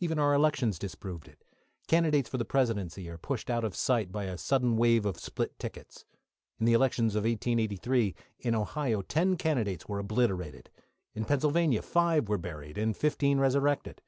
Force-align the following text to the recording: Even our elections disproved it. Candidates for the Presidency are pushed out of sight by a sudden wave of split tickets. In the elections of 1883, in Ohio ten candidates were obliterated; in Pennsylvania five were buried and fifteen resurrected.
Even 0.00 0.18
our 0.18 0.34
elections 0.34 0.80
disproved 0.80 1.28
it. 1.28 1.44
Candidates 1.86 2.28
for 2.28 2.38
the 2.38 2.44
Presidency 2.44 3.08
are 3.08 3.16
pushed 3.16 3.48
out 3.48 3.62
of 3.62 3.76
sight 3.76 4.10
by 4.10 4.24
a 4.24 4.36
sudden 4.36 4.76
wave 4.76 5.06
of 5.06 5.16
split 5.16 5.56
tickets. 5.60 6.04
In 6.58 6.66
the 6.66 6.72
elections 6.72 7.14
of 7.14 7.22
1883, 7.22 8.16
in 8.40 8.56
Ohio 8.56 9.00
ten 9.00 9.36
candidates 9.36 9.86
were 9.86 10.00
obliterated; 10.00 10.70
in 11.14 11.24
Pennsylvania 11.24 11.82
five 11.82 12.28
were 12.28 12.36
buried 12.36 12.78
and 12.78 12.96
fifteen 12.96 13.38
resurrected. 13.38 14.02